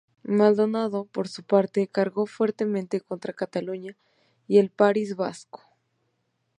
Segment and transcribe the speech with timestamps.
[0.23, 3.95] Maldonado, por su parte, cargó fuertemente contra Cataluña
[4.47, 5.61] y el País Vasco.